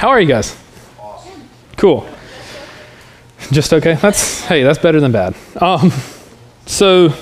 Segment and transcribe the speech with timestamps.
[0.00, 0.56] How are you guys?
[0.98, 1.46] Awesome.
[1.76, 2.08] Cool.
[3.52, 3.96] Just okay.
[3.96, 5.34] That's hey, that's better than bad.
[5.60, 5.92] Um,
[6.64, 7.12] so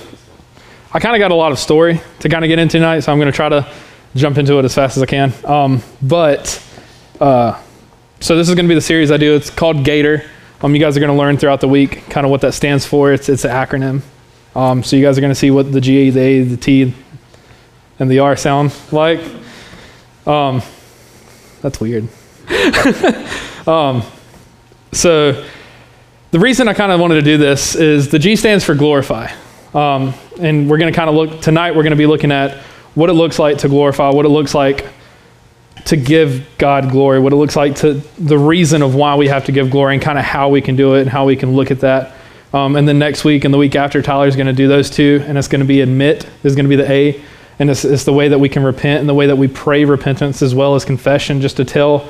[0.92, 3.10] I kind of got a lot of story to kind of get into tonight, so
[3.10, 3.68] I'm going to try to
[4.14, 5.32] jump into it as fast as I can.
[5.44, 6.64] Um, but
[7.20, 7.60] uh,
[8.20, 9.34] so this is going to be the series I do.
[9.34, 10.22] It's called Gator.
[10.62, 12.86] Um, you guys are going to learn throughout the week kind of what that stands
[12.86, 13.12] for.
[13.12, 14.02] It's it's an acronym.
[14.54, 16.94] Um, so you guys are going to see what the G, the A, the T,
[17.98, 19.18] and the R sound like.
[20.28, 20.62] Um,
[21.60, 22.08] that's weird.
[23.66, 24.02] um,
[24.92, 25.44] so
[26.30, 29.30] the reason I kind of wanted to do this is the G stands for glorify.
[29.74, 32.58] Um, and we're going to kind of look, tonight, we're going to be looking at
[32.94, 34.86] what it looks like to glorify, what it looks like
[35.86, 39.44] to give God glory, what it looks like to the reason of why we have
[39.46, 41.54] to give glory, and kind of how we can do it and how we can
[41.54, 42.14] look at that.
[42.52, 45.22] Um, and then next week and the week after, Tyler's going to do those two,
[45.26, 47.22] and it's going to be admit, is going to be the A,
[47.58, 49.84] and it's, it's the way that we can repent and the way that we pray
[49.84, 52.08] repentance as well as confession, just to tell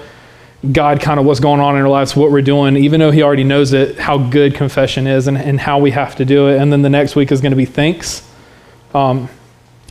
[0.72, 3.22] God kind of what's going on in our lives, what we're doing, even though He
[3.22, 6.60] already knows it, how good confession is and, and how we have to do it.
[6.60, 8.28] And then the next week is going to be thanks.
[8.92, 9.28] Um,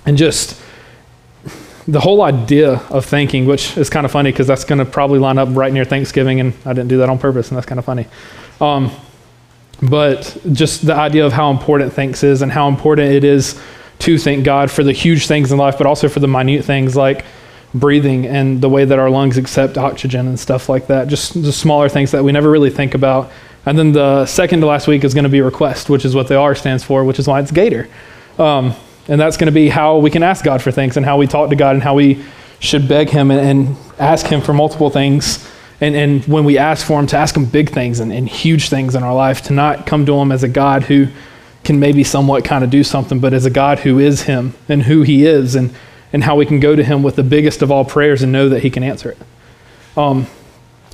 [0.06, 0.62] and just
[1.88, 5.20] the whole idea of thanking, which is kind of funny because that's going to probably
[5.20, 7.80] line up right near Thanksgiving, and I didn't do that on purpose, and that's kind
[7.80, 8.08] of funny.
[8.60, 8.92] Um,
[9.82, 13.62] but just the idea of how important thanks is and how important it is
[14.00, 16.96] to thank God for the huge things in life, but also for the minute things
[16.96, 17.26] like
[17.74, 21.08] breathing and the way that our lungs accept oxygen and stuff like that.
[21.08, 23.32] Just the smaller things that we never really think about.
[23.66, 26.28] And then the second to last week is going to be request, which is what
[26.28, 27.90] the R stands for, which is why it's Gator.
[28.40, 28.74] Um,
[29.10, 31.28] and that's going to be how we can ask God for things and how we
[31.28, 32.24] talk to God and how we
[32.60, 35.48] should beg Him and, and ask Him for multiple things.
[35.80, 38.70] And, and when we ask for Him, to ask Him big things and, and huge
[38.70, 41.08] things in our life, to not come to Him as a God who
[41.64, 44.84] can maybe somewhat kind of do something, but as a God who is Him and
[44.84, 45.74] who He is and
[46.14, 48.50] and how we can go to him with the biggest of all prayers and know
[48.50, 49.18] that he can answer it.
[49.98, 50.28] Um,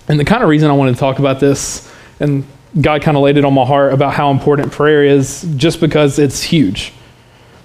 [0.07, 2.45] and the kind of reason I wanted to talk about this, and
[2.79, 6.19] God kind of laid it on my heart about how important prayer is, just because
[6.19, 6.93] it's huge.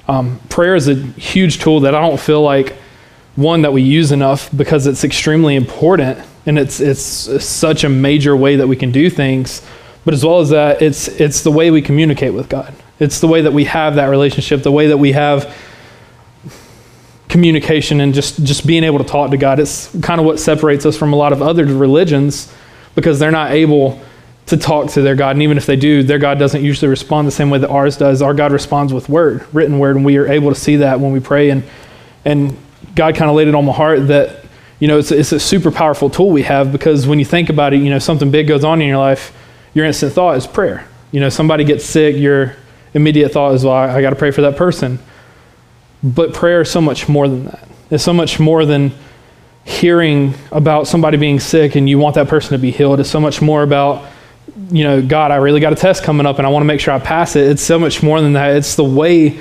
[0.06, 2.76] Um, prayer is a huge tool that I don't feel like
[3.36, 7.00] one that we use enough because it's extremely important and it's, it's,
[7.44, 9.62] such a major way that we can do things.
[10.04, 12.74] But as well as that, it's, it's the way we communicate with God.
[12.98, 15.54] It's the way that we have that relationship, the way that we have
[17.38, 19.60] communication and just, just being able to talk to God.
[19.60, 22.52] It's kind of what separates us from a lot of other religions
[22.96, 24.00] because they're not able
[24.46, 25.36] to talk to their God.
[25.36, 27.96] And even if they do, their God doesn't usually respond the same way that ours
[27.96, 28.22] does.
[28.22, 31.12] Our God responds with word, written word, and we are able to see that when
[31.12, 31.50] we pray.
[31.50, 31.62] And,
[32.24, 32.56] and
[32.96, 34.44] God kind of laid it on my heart that,
[34.80, 37.72] you know, it's, it's a super powerful tool we have because when you think about
[37.72, 39.32] it, you know, something big goes on in your life,
[39.74, 40.88] your instant thought is prayer.
[41.12, 42.56] You know, somebody gets sick, your
[42.94, 44.98] immediate thought is, well, I, I got to pray for that person.
[46.02, 47.68] But prayer is so much more than that.
[47.90, 48.92] It's so much more than
[49.64, 53.00] hearing about somebody being sick and you want that person to be healed.
[53.00, 54.08] It's so much more about,
[54.70, 56.80] you know, God, I really got a test coming up and I want to make
[56.80, 57.50] sure I pass it.
[57.50, 58.56] It's so much more than that.
[58.56, 59.40] It's the way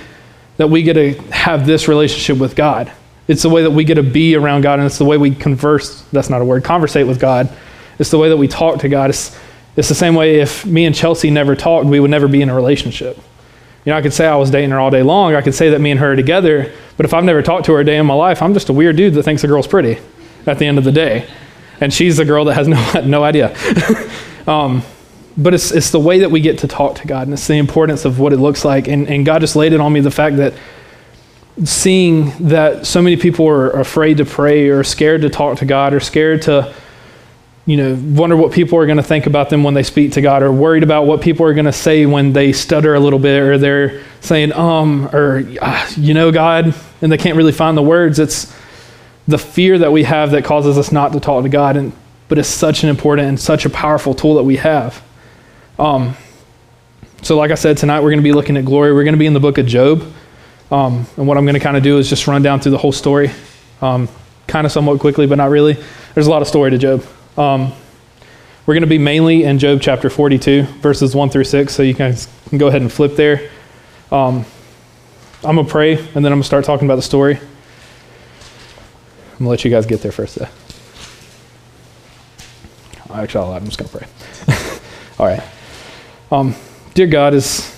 [0.58, 2.92] that we get to have this relationship with God.
[3.28, 5.34] It's the way that we get to be around God and it's the way we
[5.34, 6.02] converse.
[6.12, 7.50] That's not a word, conversate with God.
[8.00, 9.10] It's the way that we talk to God.
[9.10, 9.38] It's,
[9.76, 12.50] it's the same way if me and Chelsea never talked, we would never be in
[12.50, 13.18] a relationship.
[13.88, 15.34] You know, I could say I was dating her all day long.
[15.34, 16.74] I could say that me and her are together.
[16.98, 18.74] But if I've never talked to her a day in my life, I'm just a
[18.74, 19.98] weird dude that thinks a girl's pretty
[20.46, 21.26] at the end of the day.
[21.80, 23.56] And she's the girl that has no, no idea.
[24.46, 24.82] um,
[25.38, 27.54] but it's, it's the way that we get to talk to God, and it's the
[27.54, 28.90] importance of what it looks like.
[28.90, 30.54] And, and God just laid it on me the fact that
[31.64, 35.94] seeing that so many people are afraid to pray or scared to talk to God
[35.94, 36.76] or scared to
[37.68, 40.22] you know, wonder what people are going to think about them when they speak to
[40.22, 43.20] God, or worried about what people are going to say when they stutter a little
[43.20, 47.78] bit, or they're saying, um, or, uh, you know, God, and they can't really find
[47.78, 48.20] the words.
[48.20, 48.56] It's
[49.28, 51.92] the fear that we have that causes us not to talk to God, and,
[52.30, 55.04] but it's such an important and such a powerful tool that we have.
[55.78, 56.16] Um,
[57.22, 58.94] so, like I said, tonight we're going to be looking at glory.
[58.94, 60.04] We're going to be in the book of Job.
[60.72, 62.78] Um, and what I'm going to kind of do is just run down through the
[62.78, 63.30] whole story,
[63.82, 64.08] um,
[64.48, 65.78] kind of somewhat quickly, but not really.
[66.14, 67.06] There's a lot of story to Job.
[67.38, 67.72] Um,
[68.66, 71.94] we're going to be mainly in Job chapter 42, verses 1 through 6, so you
[71.94, 73.50] guys can go ahead and flip there.
[74.12, 74.44] Um,
[75.44, 77.36] I'm going to pray, and then I'm going to start talking about the story.
[77.36, 77.40] I'm
[79.38, 80.48] going to let you guys get there first, though.
[83.14, 84.08] Actually, I'm just going to pray.
[85.20, 85.44] All right.
[86.32, 86.56] Um,
[86.94, 87.74] dear God, as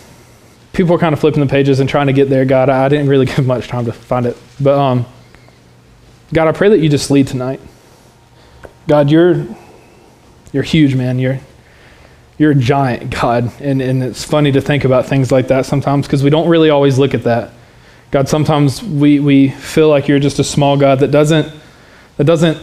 [0.74, 3.10] people are kind of flipping the pages and trying to get there, God, I didn't
[3.10, 4.38] really give much time to find it.
[4.60, 5.06] But um,
[6.34, 7.60] God, I pray that you just lead tonight.
[8.90, 9.46] God, you're
[10.52, 11.20] you're huge, man.
[11.20, 11.40] You're
[12.40, 13.52] you're a giant, God.
[13.62, 16.72] And and it's funny to think about things like that sometimes because we don't really
[16.72, 17.52] always look at that.
[18.10, 21.54] God, sometimes we, we feel like you're just a small God that doesn't
[22.18, 22.58] that doesn't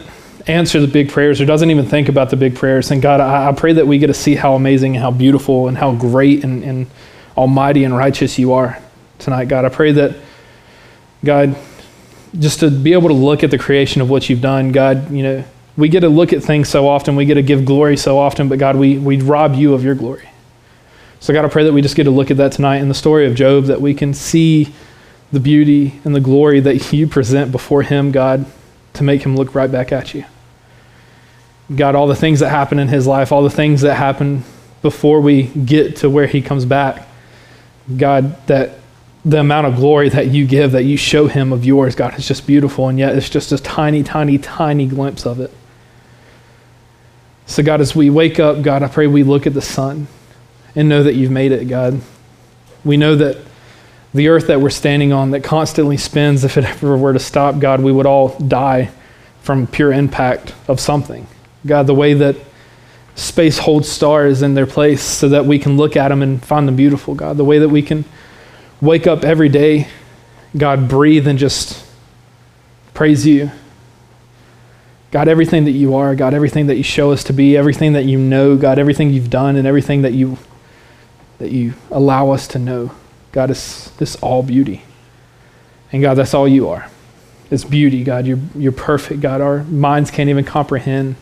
[0.47, 2.91] answer the big prayers or doesn't even think about the big prayers.
[2.91, 5.69] And God, I, I pray that we get to see how amazing and how beautiful
[5.69, 6.87] and how great and, and
[7.37, 8.81] almighty and righteous you are
[9.17, 9.63] tonight, God.
[9.63, 10.17] I pray that,
[11.23, 11.55] God,
[12.37, 15.23] just to be able to look at the creation of what you've done, God, you
[15.23, 15.43] know,
[15.77, 18.49] we get to look at things so often, we get to give glory so often,
[18.49, 20.27] but God, we, we rob you of your glory.
[21.19, 22.95] So, God, I pray that we just get to look at that tonight in the
[22.95, 24.73] story of Job, that we can see
[25.31, 28.45] the beauty and the glory that you present before him, God,
[28.93, 30.25] to make him look right back at you.
[31.75, 34.43] God, all the things that happen in his life, all the things that happen
[34.81, 37.07] before we get to where he comes back,
[37.95, 38.79] God, that
[39.25, 42.27] the amount of glory that you give, that you show him of yours, God, is
[42.27, 45.51] just beautiful, and yet it's just a tiny, tiny, tiny glimpse of it.
[47.47, 50.07] So, God, as we wake up, God, I pray we look at the sun
[50.75, 52.01] and know that you've made it, God.
[52.83, 53.37] We know that
[54.13, 57.59] the earth that we're standing on that constantly spins, if it ever were to stop,
[57.59, 58.91] God, we would all die
[59.41, 61.25] from pure impact of something.
[61.65, 62.35] God, the way that
[63.15, 66.67] space holds stars in their place so that we can look at them and find
[66.67, 68.05] them beautiful, God, the way that we can
[68.81, 69.87] wake up every day,
[70.55, 71.83] God, breathe and just
[72.93, 73.51] praise you.
[75.11, 78.03] God, everything that you are, God, everything that you show us to be, everything that
[78.03, 80.37] you know, God, everything you've done and everything that you
[81.39, 82.91] that you allow us to know.
[83.31, 84.81] God, it's this all beauty.
[85.91, 86.89] And God, that's all you are.
[87.49, 88.25] It's beauty, God.
[88.25, 89.39] You're, you're perfect, God.
[89.39, 91.15] Our minds can't even comprehend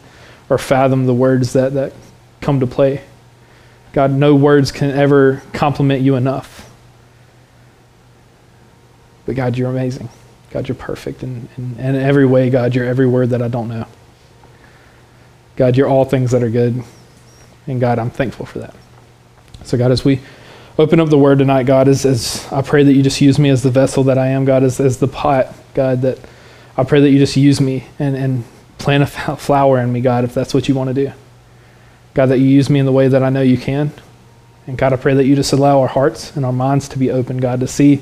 [0.50, 1.94] or fathom the words that, that
[2.42, 3.04] come to play.
[3.94, 6.70] God, no words can ever compliment you enough.
[9.26, 10.10] But God, you're amazing.
[10.56, 11.22] God, you're perfect.
[11.22, 13.86] And in, in, in every way, God, you're every word that I don't know.
[15.58, 16.82] God, you're all things that are good.
[17.68, 18.74] And God, I'm thankful for that.
[19.66, 20.22] So, God, as we
[20.80, 23.50] open up the word tonight, God, as, as I pray that you just use me
[23.50, 26.20] as the vessel that I am, God, as, as the pot, God, that
[26.78, 28.46] I pray that you just use me and, and
[28.78, 31.12] plant a flower in me, God, if that's what you want to do.
[32.14, 33.92] God, that you use me in the way that I know you can.
[34.68, 37.12] And God, I pray that you just allow our hearts and our minds to be
[37.12, 38.02] open, God, to see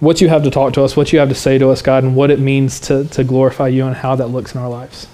[0.00, 2.04] what you have to talk to us, what you have to say to us, God,
[2.04, 5.06] and what it means to, to glorify you and how that looks in our lives.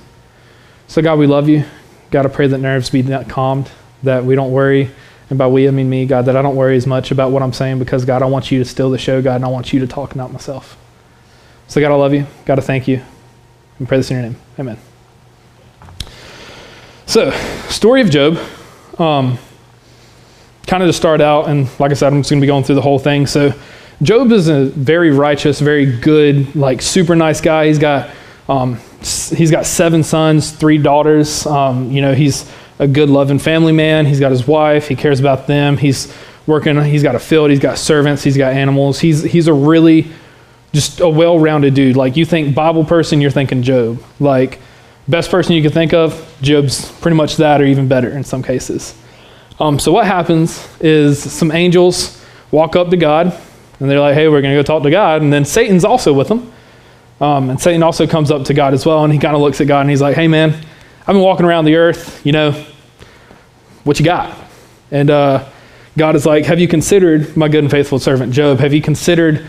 [0.88, 1.64] So, God, we love you.
[2.10, 3.70] God, I pray that nerves be calmed,
[4.02, 4.90] that we don't worry
[5.32, 7.42] and by we, I mean me, God, that I don't worry as much about what
[7.42, 9.72] I'm saying because, God, I want you to steal the show, God, and I want
[9.72, 10.76] you to talk, not myself.
[11.68, 12.26] So, God, I love you.
[12.44, 13.00] God, I thank you.
[13.78, 14.36] And pray this in your name.
[14.58, 14.76] Amen.
[17.06, 17.30] So,
[17.70, 18.36] story of Job.
[18.98, 19.38] Um,
[20.66, 22.64] kind of to start out, and like I said, I'm just going to be going
[22.64, 23.26] through the whole thing.
[23.26, 23.54] So,
[24.02, 27.68] Job is a very righteous, very good, like super nice guy.
[27.68, 28.10] He's got
[28.48, 31.46] um, he's got seven sons, three daughters.
[31.46, 34.06] Um, you know, he's a good, loving family man.
[34.06, 34.88] He's got his wife.
[34.88, 35.76] He cares about them.
[35.76, 36.12] He's
[36.46, 36.82] working.
[36.82, 37.50] He's got a field.
[37.50, 38.24] He's got servants.
[38.24, 38.98] He's got animals.
[38.98, 40.10] He's he's a really
[40.72, 41.96] just a well-rounded dude.
[41.96, 44.02] Like you think Bible person, you're thinking Job.
[44.18, 44.58] Like
[45.06, 48.42] best person you can think of, Job's pretty much that, or even better in some
[48.42, 48.94] cases.
[49.60, 53.38] Um, so what happens is some angels walk up to God,
[53.82, 56.14] and they're like, "Hey, we're going to go talk to God." And then Satan's also
[56.14, 56.50] with them,
[57.20, 59.60] um, and Satan also comes up to God as well, and he kind of looks
[59.60, 60.54] at God and he's like, "Hey, man."
[61.04, 62.52] I've been walking around the earth, you know,
[63.82, 64.38] what you got?
[64.92, 65.48] And uh,
[65.98, 68.60] God is like, Have you considered my good and faithful servant Job?
[68.60, 69.44] Have you considered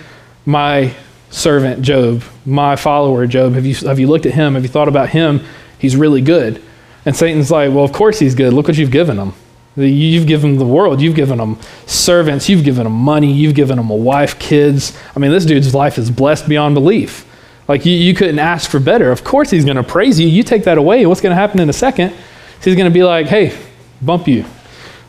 [0.47, 0.95] my
[1.29, 3.53] servant Job, my follower Job?
[3.53, 4.55] Have you, have you looked at him?
[4.55, 5.41] Have you thought about him?
[5.77, 6.59] He's really good.
[7.05, 8.51] And Satan's like, Well, of course he's good.
[8.51, 9.33] Look what you've given him.
[9.75, 11.01] You've given him the world.
[11.01, 12.47] You've given him servants.
[12.47, 13.31] You've given him money.
[13.33, 14.97] You've given him a wife, kids.
[15.15, 17.25] I mean, this dude's life is blessed beyond belief.
[17.67, 19.11] Like you, you couldn't ask for better.
[19.11, 20.27] Of course, he's going to praise you.
[20.27, 21.05] You take that away.
[21.05, 22.13] What's going to happen in a second?
[22.63, 23.57] He's going to be like, hey,
[24.01, 24.45] bump you.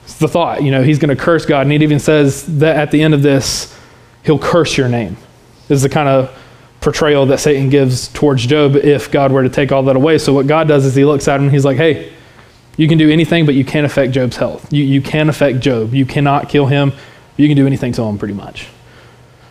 [0.04, 0.62] It's the thought.
[0.62, 1.62] You know, he's going to curse God.
[1.62, 3.76] And he even says that at the end of this,
[4.24, 5.16] he'll curse your name.
[5.68, 6.38] Is the kind of
[6.80, 10.18] portrayal that Satan gives towards Job if God were to take all that away.
[10.18, 12.12] So what God does is he looks at him and he's like, hey,
[12.76, 14.72] you can do anything, but you can't affect Job's health.
[14.72, 15.94] You, you can affect Job.
[15.94, 16.92] You cannot kill him.
[17.36, 18.68] You can do anything to him pretty much.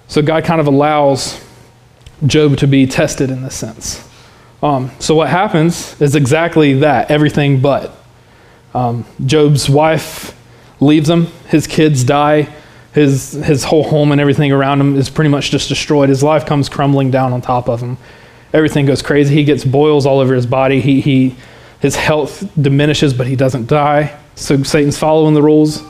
[0.08, 1.44] So God kind of allows
[2.26, 4.08] Job to be tested in this sense.
[4.62, 7.96] Um, so what happens is exactly that, everything but.
[8.74, 10.38] Um, Job's wife
[10.80, 12.50] leaves him, his kids die,
[12.94, 16.10] his, his whole home and everything around him is pretty much just destroyed.
[16.10, 17.98] His life comes crumbling down on top of him.
[18.54, 19.34] Everything goes crazy.
[19.34, 20.80] He gets boils all over his body.
[20.80, 21.36] He, he,
[21.84, 24.18] his health diminishes, but he doesn't die.
[24.36, 25.82] So Satan's following the rules,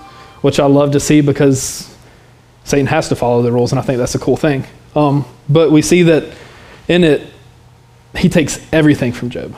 [0.41, 1.95] which I love to see because
[2.63, 4.65] Satan has to follow the rules, and I think that's a cool thing.
[4.95, 6.35] Um, but we see that
[6.87, 7.31] in it,
[8.17, 9.55] he takes everything from Job.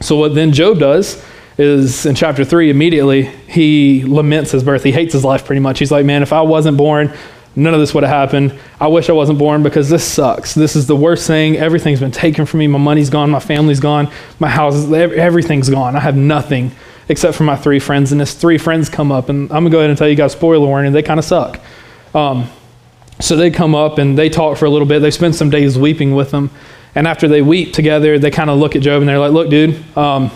[0.00, 1.24] So what then Job does
[1.58, 5.78] is in chapter 3 immediately he laments his birth he hates his life pretty much
[5.78, 7.16] he's like man if i wasn't born
[7.56, 8.58] none of this would have happened.
[8.80, 10.54] I wish I wasn't born because this sucks.
[10.54, 11.56] This is the worst thing.
[11.56, 12.66] Everything's been taken from me.
[12.66, 13.30] My money's gone.
[13.30, 14.10] My family's gone.
[14.38, 15.96] My house, is, everything's gone.
[15.96, 16.72] I have nothing
[17.08, 18.12] except for my three friends.
[18.12, 20.16] And this three friends come up, and I'm going to go ahead and tell you
[20.16, 21.60] guys, spoiler warning, they kind of suck.
[22.14, 22.48] Um,
[23.20, 25.00] so they come up and they talk for a little bit.
[25.00, 26.50] They spend some days weeping with them.
[26.94, 29.50] And after they weep together, they kind of look at Job and they're like, look,
[29.50, 30.30] dude, um,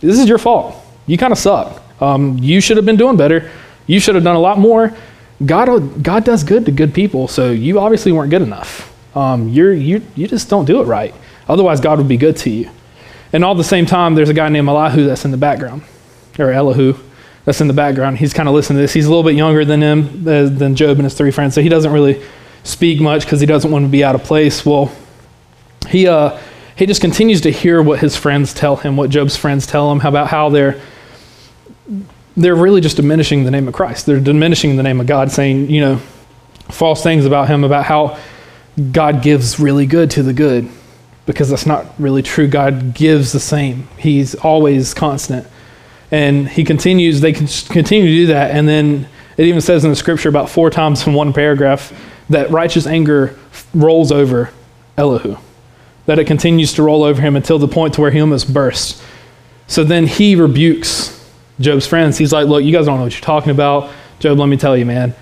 [0.00, 0.76] this is your fault.
[1.06, 1.82] You kind of suck.
[2.00, 3.50] Um, you should have been doing better.
[3.86, 4.96] You should have done a lot more.
[5.44, 8.94] God, God does good to good people, so you obviously weren't good enough.
[9.16, 11.14] Um, you're, you, you just don't do it right.
[11.48, 12.70] Otherwise, God would be good to you.
[13.32, 15.82] And all the same time, there's a guy named Elihu that's in the background,
[16.38, 16.94] or Elihu
[17.44, 18.18] that's in the background.
[18.18, 18.92] He's kind of listening to this.
[18.92, 21.62] He's a little bit younger than him, uh, than Job and his three friends, so
[21.62, 22.22] he doesn't really
[22.62, 24.66] speak much because he doesn't want to be out of place.
[24.66, 24.92] Well,
[25.88, 26.38] he, uh,
[26.76, 30.00] he just continues to hear what his friends tell him, what Job's friends tell him
[30.00, 30.80] about how they're
[32.42, 34.06] they're really just diminishing the name of Christ.
[34.06, 35.96] They're diminishing the name of God, saying, you know,
[36.68, 38.18] false things about him, about how
[38.92, 40.68] God gives really good to the good,
[41.26, 42.48] because that's not really true.
[42.48, 45.46] God gives the same, He's always constant.
[46.10, 48.52] And He continues, they continue to do that.
[48.52, 51.92] And then it even says in the scripture about four times in one paragraph
[52.30, 53.38] that righteous anger
[53.74, 54.50] rolls over
[54.96, 55.36] Elihu,
[56.06, 59.02] that it continues to roll over him until the point to where he almost bursts.
[59.66, 61.19] So then he rebukes
[61.60, 62.18] Job's friends.
[62.18, 63.92] He's like, Look, you guys don't know what you're talking about.
[64.18, 65.14] Job, let me tell you, man.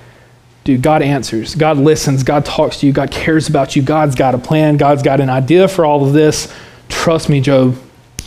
[0.65, 1.55] Dude, God answers.
[1.55, 2.23] God listens.
[2.23, 2.93] God talks to you.
[2.93, 3.83] God cares about you.
[3.83, 4.77] God's got a plan.
[4.77, 6.53] God's got an idea for all of this.
[6.89, 7.77] Trust me, Job.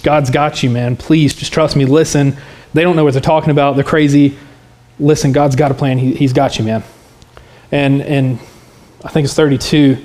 [0.04, 0.96] God's got you, man.
[0.96, 1.86] Please just trust me.
[1.86, 2.36] Listen.
[2.74, 3.76] They don't know what they're talking about.
[3.76, 4.38] They're crazy.
[5.00, 5.98] Listen, God's got a plan.
[5.98, 6.84] He, has got you, man.
[7.72, 8.40] And, and
[9.04, 9.98] I think it's 32.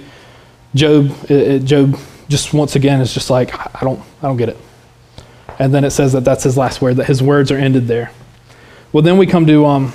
[0.75, 1.99] Job, it, it, Job
[2.29, 4.57] just once again is just like, I don't, I don't get it.
[5.59, 8.11] And then it says that that's his last word, that his words are ended there.
[8.93, 9.93] Well, then we come to um,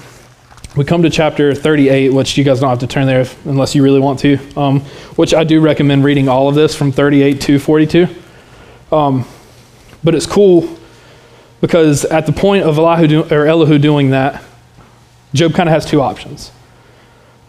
[0.76, 3.76] we come to chapter 38, which you guys don't have to turn there if, unless
[3.76, 4.80] you really want to, um,
[5.18, 8.08] which I do recommend reading all of this from 38 to 42.
[8.92, 9.26] Um,
[10.02, 10.78] but it's cool
[11.60, 14.42] because at the point of Elihu, do, or Elihu doing that,
[15.34, 16.52] Job kind of has two options.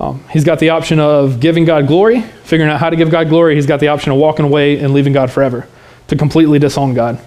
[0.00, 3.28] Um, he's got the option of giving God glory, figuring out how to give God
[3.28, 3.54] glory.
[3.54, 5.68] He's got the option of walking away and leaving God forever,
[6.08, 7.24] to completely disown God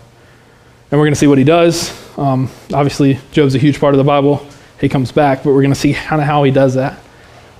[0.91, 1.93] and we're going to see what he does.
[2.17, 4.45] Um, obviously, Job's a huge part of the Bible.
[4.79, 6.99] He comes back, but we're going to see kind of how he does that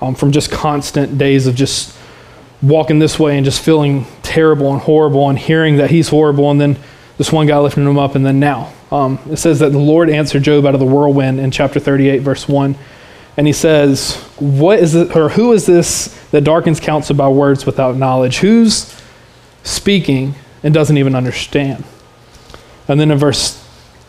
[0.00, 1.96] um, from just constant days of just
[2.62, 6.60] walking this way and just feeling terrible and horrible and hearing that he's horrible, and
[6.60, 6.78] then
[7.18, 8.72] this one guy lifting him up, and then now.
[8.92, 12.18] Um, it says that the Lord answered Job out of the whirlwind in chapter 38,
[12.18, 12.76] verse 1.
[13.36, 17.66] And he says, What is it, or who is this that darkens counsel by words
[17.66, 18.38] without knowledge?
[18.38, 18.94] Who's
[19.62, 21.84] speaking and doesn't even understand?
[22.88, 23.62] And then in verse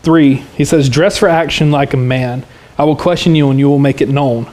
[0.04, 2.46] 3, he says, Dress for action like a man.
[2.78, 4.52] I will question you and you will make it known.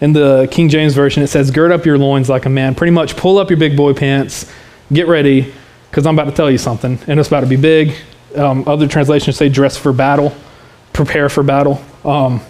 [0.00, 2.74] In the King James Version, it says, Gird up your loins like a man.
[2.74, 4.50] Pretty much pull up your big boy pants,
[4.92, 5.52] get ready,
[5.90, 7.94] because I'm about to tell you something, and it's about to be big.
[8.34, 10.34] Um, other translations say, Dress for battle,
[10.92, 11.82] prepare for battle.
[12.04, 12.40] Um,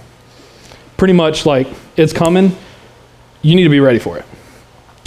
[0.97, 2.57] pretty much like it's coming,
[3.43, 4.25] you need to be ready for it.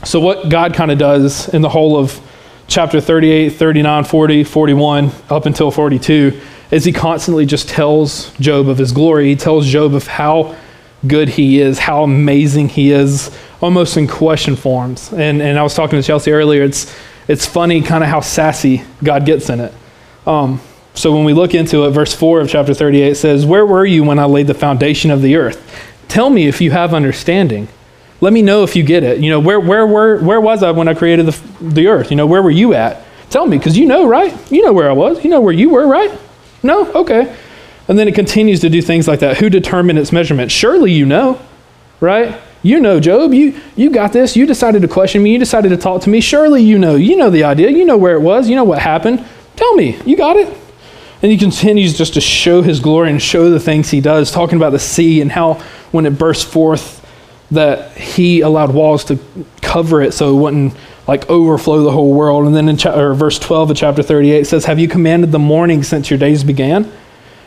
[0.04, 2.20] So, what God kind of does in the whole of
[2.68, 6.40] chapter 38, 39, 40, 41, up until 42,
[6.72, 9.28] is he constantly just tells Job of his glory.
[9.28, 10.56] He tells Job of how
[11.06, 15.12] good he is, how amazing he is, almost in question forms.
[15.14, 16.94] And, and I was talking to Chelsea earlier, it's,
[17.28, 19.74] it's funny kind of how sassy God gets in it.
[20.26, 20.62] Um,
[20.96, 24.04] so when we look into it, verse 4 of chapter 38 says, Where were you
[24.04, 25.62] when I laid the foundation of the earth?
[26.08, 27.68] Tell me if you have understanding.
[28.22, 29.20] Let me know if you get it.
[29.20, 32.12] You know, where, where, where, where was I when I created the, the earth?
[32.12, 33.04] You know, where were you at?
[33.30, 34.36] Tell me, because you know, right?
[34.52, 35.24] You know where I was.
[35.24, 36.12] You know where you were, right?
[36.62, 36.92] No?
[36.92, 37.36] Okay.
[37.88, 39.38] And then it continues to do things like that.
[39.38, 40.52] Who determined its measurement?
[40.52, 41.42] Surely you know,
[42.00, 42.40] right?
[42.62, 44.38] You know, Job, you, you got this.
[44.38, 45.34] You decided to question me.
[45.34, 46.22] You decided to talk to me.
[46.22, 46.96] Surely you know.
[46.96, 47.70] You know the idea.
[47.70, 48.48] You know where it was.
[48.48, 49.26] You know what happened.
[49.56, 50.00] Tell me.
[50.06, 50.48] You got it?
[51.22, 54.58] And he continues just to show his glory and show the things he does, talking
[54.58, 55.56] about the sea and how
[55.92, 57.00] when it burst forth,
[57.52, 59.20] that he allowed walls to
[59.62, 60.74] cover it so it wouldn't
[61.08, 62.46] like overflow the whole world.
[62.46, 65.84] And then in cha- verse 12 of chapter 38 says, Have you commanded the morning
[65.84, 66.92] since your days began?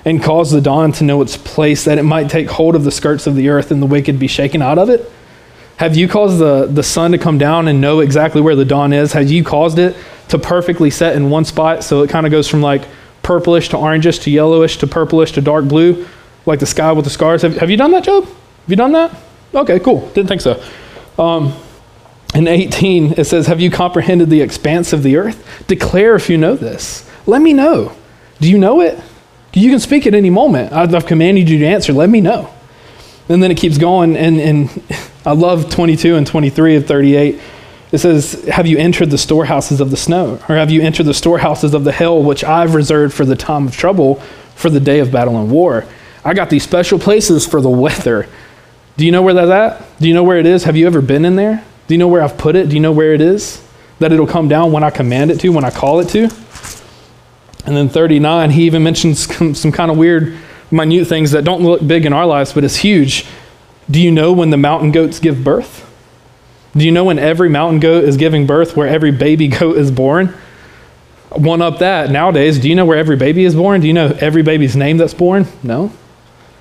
[0.04, 2.92] And caused the dawn to know its place, that it might take hold of the
[2.92, 5.10] skirts of the earth and the wicked be shaken out of it?
[5.78, 8.92] Have you caused the, the sun to come down and know exactly where the dawn
[8.92, 9.12] is?
[9.12, 9.96] Have you caused it
[10.28, 12.86] to perfectly set in one spot so it kind of goes from like
[13.22, 16.06] purplish to orangish to yellowish to purplish to dark blue,
[16.46, 17.42] like the sky with the scars?
[17.42, 18.24] Have, have you done that, Job?
[18.24, 19.14] Have you done that?
[19.54, 20.08] Okay, cool.
[20.10, 20.62] Didn't think so.
[21.18, 21.52] Um,
[22.34, 25.64] in 18, it says, Have you comprehended the expanse of the earth?
[25.66, 27.08] Declare if you know this.
[27.26, 27.96] Let me know.
[28.40, 29.00] Do you know it?
[29.54, 30.72] You can speak at any moment.
[30.72, 31.94] I've commanded you to answer.
[31.94, 32.52] Let me know.
[33.28, 34.16] And then it keeps going.
[34.16, 34.82] And, and
[35.26, 37.40] I love 22 and 23 of 38.
[37.92, 40.34] It says, Have you entered the storehouses of the snow?
[40.48, 43.66] Or have you entered the storehouses of the hell, which I've reserved for the time
[43.66, 44.16] of trouble,
[44.56, 45.86] for the day of battle and war?
[46.24, 48.28] I got these special places for the weather.
[48.96, 49.98] Do you know where that's at?
[50.00, 50.64] Do you know where it is?
[50.64, 51.64] Have you ever been in there?
[51.86, 52.68] Do you know where I've put it?
[52.68, 53.62] Do you know where it is?
[53.98, 56.28] That it'll come down when I command it to, when I call it to?
[57.64, 59.20] And then 39, he even mentions
[59.58, 60.36] some, kind of weird,
[60.70, 63.26] minute things that don't look big in our lives, but it's huge.
[63.90, 65.82] Do you know when the mountain goats give birth?
[66.76, 69.90] Do you know when every mountain goat is giving birth, where every baby goat is
[69.90, 70.34] born?
[71.30, 73.80] One up that nowadays, do you know where every baby is born?
[73.80, 75.46] Do you know every baby's name that's born?
[75.62, 75.92] No.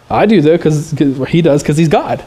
[0.09, 2.25] I do though, because he does, because he's God.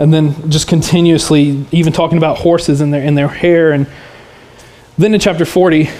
[0.00, 3.86] And then just continuously, even talking about horses and their and their hair, and
[4.96, 5.90] then in chapter forty,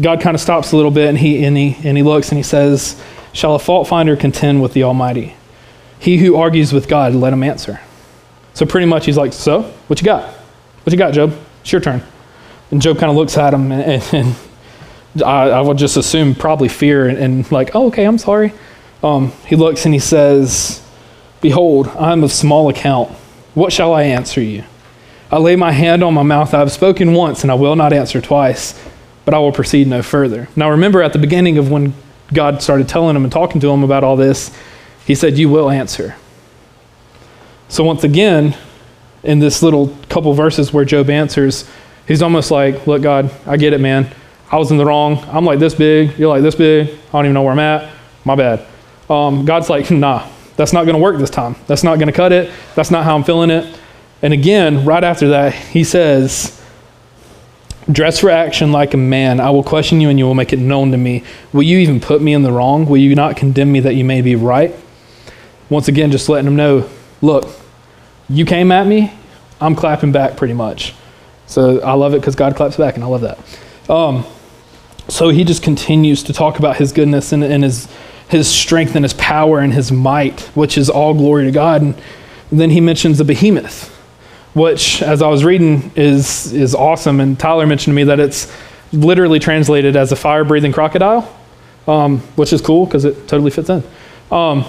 [0.00, 2.38] God kind of stops a little bit, and he and he and he looks and
[2.38, 3.00] he says,
[3.32, 5.36] "Shall a fault finder contend with the Almighty?
[5.98, 7.78] He who argues with God, let him answer."
[8.54, 10.32] So pretty much, he's like, "So, what you got?
[10.84, 11.38] What you got, Job?
[11.60, 12.02] It's your turn."
[12.70, 14.36] And Job kind of looks at him, and, and,
[15.14, 18.54] and I, I, would just assume probably fear and, and like, "Oh, okay, I'm sorry."
[19.02, 20.82] Um, he looks and he says,
[21.40, 23.16] Behold, I am of small account.
[23.56, 24.64] What shall I answer you?
[25.32, 26.52] I lay my hand on my mouth.
[26.52, 28.78] I have spoken once, and I will not answer twice,
[29.24, 30.46] but I will proceed no further.
[30.54, 31.94] Now, remember at the beginning of when
[32.34, 34.54] God started telling him and talking to him about all this,
[35.06, 36.16] he said, You will answer.
[37.70, 38.54] So, once again,
[39.22, 41.66] in this little couple verses where Job answers,
[42.06, 44.14] he's almost like, Look, God, I get it, man.
[44.52, 45.16] I was in the wrong.
[45.28, 46.18] I'm like this big.
[46.18, 46.90] You're like this big.
[46.90, 47.90] I don't even know where I'm at.
[48.26, 48.66] My bad
[49.08, 51.56] um, God's like, nah, that's not going to work this time.
[51.66, 52.52] That's not going to cut it.
[52.74, 53.78] That's not how I'm feeling it.
[54.22, 56.52] And again, right after that, he says,
[57.90, 59.38] Dress for action like a man.
[59.38, 61.22] I will question you and you will make it known to me.
[61.52, 62.86] Will you even put me in the wrong?
[62.86, 64.74] Will you not condemn me that you may be right?
[65.70, 66.88] Once again, just letting him know
[67.22, 67.48] look,
[68.28, 69.12] you came at me,
[69.60, 70.94] I'm clapping back pretty much.
[71.46, 73.38] So I love it because God claps back, and I love that.
[73.88, 74.24] Um,
[75.08, 77.88] so he just continues to talk about his goodness and, and his
[78.28, 81.82] his strength and his power and his might, which is all glory to God.
[81.82, 81.94] And
[82.50, 83.88] then he mentions the behemoth,
[84.54, 87.20] which, as I was reading, is, is awesome.
[87.20, 88.52] And Tyler mentioned to me that it's
[88.92, 91.32] literally translated as a fire breathing crocodile,
[91.86, 93.82] um, which is cool because it totally fits in.
[94.30, 94.64] Um,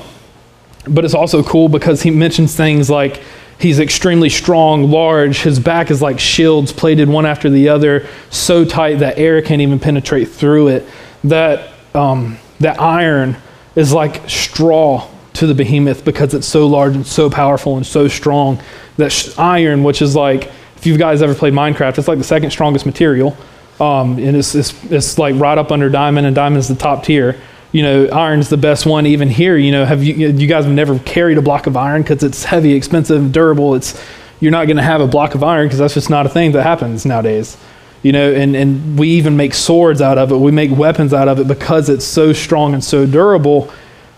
[0.88, 3.22] but it's also cool because he mentions things like
[3.60, 8.64] he's extremely strong, large, his back is like shields plated one after the other, so
[8.64, 10.86] tight that air can't even penetrate through it.
[11.24, 13.38] That, um, that iron
[13.78, 18.08] is like straw to the behemoth because it's so large and so powerful and so
[18.08, 18.60] strong.
[18.98, 22.24] That sh- iron, which is like, if you guys ever played Minecraft, it's like the
[22.24, 23.38] second strongest material.
[23.80, 27.40] Um, and it's, it's, it's like right up under diamond, and diamond's the top tier.
[27.72, 29.56] You know, iron's the best one even here.
[29.56, 32.44] You know, have you, you guys have never carried a block of iron because it's
[32.44, 33.76] heavy, expensive, durable.
[33.76, 34.02] It's,
[34.40, 36.54] you're not going to have a block of iron because that's just not a thing
[36.54, 37.58] that happens nowadays
[38.04, 40.38] you know, and, and we even make swords out of it.
[40.38, 43.72] We make weapons out of it because it's so strong and so durable.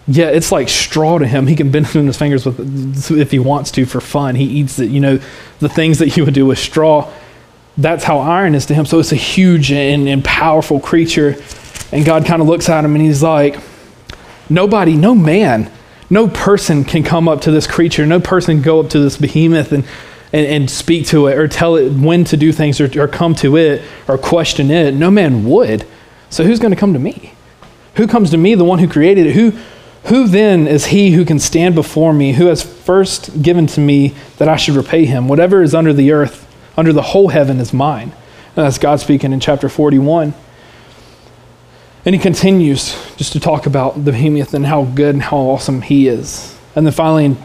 [0.08, 1.48] Yeah, it's like straw to him.
[1.48, 4.36] He can bend it in his fingers with if he wants to for fun.
[4.36, 5.20] He eats it, you know,
[5.60, 7.12] the things that you would do with straw.
[7.78, 8.86] That's how iron is to him.
[8.86, 11.38] So it's a huge and, and powerful creature.
[11.92, 13.60] And God kind of looks at him and he's like,
[14.50, 15.72] Nobody, no man,
[16.10, 18.06] no person can come up to this creature.
[18.06, 19.86] No person can go up to this behemoth and
[20.32, 23.36] and, and speak to it or tell it when to do things or, or come
[23.36, 24.94] to it or question it.
[24.94, 25.86] No man would.
[26.30, 27.34] So who's going to come to me?
[27.96, 29.34] Who comes to me, the one who created it?
[29.34, 29.52] Who,
[30.06, 34.16] who then is he who can stand before me, who has first given to me
[34.38, 35.28] that I should repay him?
[35.28, 38.14] Whatever is under the earth, under the whole heaven, is mine.
[38.56, 40.34] And that's God speaking in chapter 41.
[42.06, 45.82] And he continues just to talk about the behemoth and how good and how awesome
[45.82, 46.58] he is.
[46.76, 47.36] And then finally in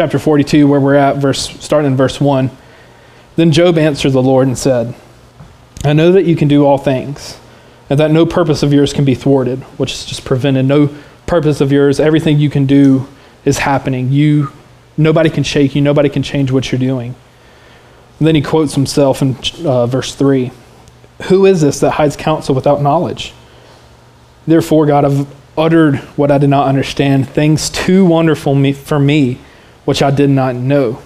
[0.00, 2.50] chapter 42, where we're at, verse, starting in verse 1.
[3.36, 4.94] Then Job answered the Lord and said,
[5.84, 7.38] I know that you can do all things,
[7.90, 10.64] and that no purpose of yours can be thwarted, which is just prevented.
[10.64, 10.88] No
[11.26, 13.08] purpose of yours, everything you can do
[13.44, 14.10] is happening.
[14.10, 14.50] You,
[14.96, 17.14] nobody can shake you, nobody can change what you're doing.
[18.18, 19.36] And then he quotes himself in
[19.66, 20.50] uh, verse 3
[21.24, 23.34] Who is this that hides counsel without knowledge?
[24.46, 29.40] Therefore, God, I've uttered what I did not understand, things too wonderful me, for me
[29.84, 31.00] which I did not know.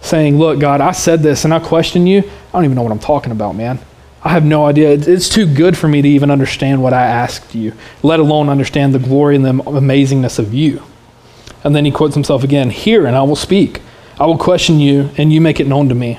[0.00, 2.18] Saying, Look, God, I said this and I question you.
[2.20, 3.78] I don't even know what I'm talking about, man.
[4.24, 4.90] I have no idea.
[4.92, 8.94] It's too good for me to even understand what I asked you, let alone understand
[8.94, 10.82] the glory and the amazingness of you.
[11.64, 13.80] And then he quotes himself again Hear, and I will speak.
[14.18, 16.18] I will question you, and you make it known to me.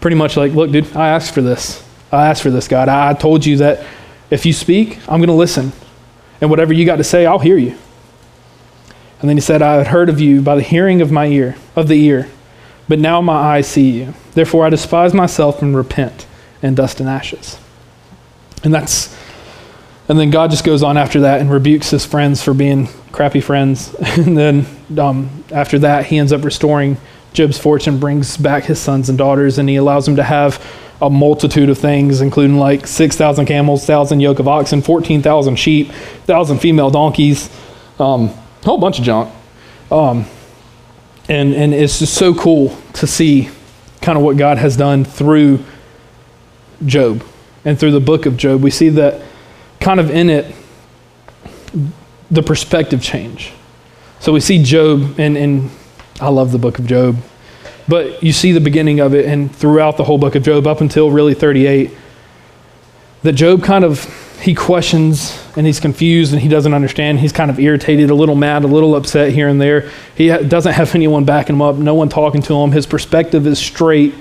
[0.00, 1.84] Pretty much like, Look, dude, I asked for this.
[2.10, 2.88] I asked for this, God.
[2.88, 3.84] I told you that
[4.30, 5.72] if you speak, I'm going to listen.
[6.40, 7.76] And whatever you got to say, I'll hear you.
[9.20, 11.56] And then he said, I had heard of you by the hearing of my ear,
[11.74, 12.28] of the ear.
[12.88, 14.14] but now my eyes see you.
[14.34, 16.26] Therefore I despise myself and repent
[16.62, 17.58] in dust and ashes.
[18.62, 19.14] And that's
[20.08, 23.40] and then God just goes on after that and rebukes his friends for being crappy
[23.40, 23.94] friends.
[24.16, 24.66] And then
[24.98, 26.96] um, after that, he ends up restoring
[27.32, 30.64] Job's fortune, brings back his sons and daughters, and he allows him to have
[31.02, 36.58] a multitude of things, including like 6,000 camels, 1,000 yoke of oxen, 14,000 sheep, 1,000
[36.58, 37.50] female donkeys,
[37.98, 38.32] um,
[38.66, 39.32] whole bunch of junk.
[39.90, 40.26] Um,
[41.28, 43.48] and, and it's just so cool to see
[44.00, 45.64] kind of what God has done through
[46.84, 47.24] Job
[47.64, 48.62] and through the book of Job.
[48.62, 49.22] We see that
[49.80, 50.54] kind of in it,
[52.30, 53.52] the perspective change.
[54.20, 55.70] So we see Job, and, and
[56.20, 57.16] I love the book of Job,
[57.88, 60.80] but you see the beginning of it, and throughout the whole book of Job, up
[60.80, 61.92] until really 38,
[63.22, 67.18] that Job kind of he questions and he's confused and he doesn't understand.
[67.18, 69.90] He's kind of irritated, a little mad, a little upset here and there.
[70.14, 72.70] He ha- doesn't have anyone backing him up, no one talking to him.
[72.70, 74.14] His perspective is straight.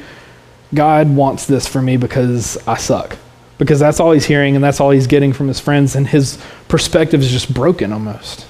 [0.74, 3.18] God wants this for me because I suck.
[3.60, 6.38] Because that's all he's hearing and that's all he's getting from his friends, and his
[6.68, 8.48] perspective is just broken almost.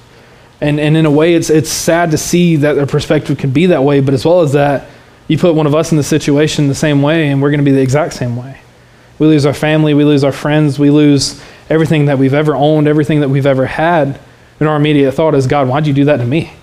[0.62, 3.68] And, and in a way, it's, it's sad to see that their perspective can be
[3.68, 4.88] that way, but as well as that,
[5.28, 7.66] you put one of us in the situation the same way, and we're going to
[7.66, 8.62] be the exact same way.
[9.20, 12.88] We lose our family, we lose our friends, we lose everything that we've ever owned,
[12.88, 14.20] everything that we've ever had.
[14.60, 16.54] And our immediate thought is, God, why'd you do that to me?